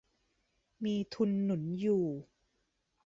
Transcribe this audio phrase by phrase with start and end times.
[0.83, 2.03] มีทุนหนุนอยู่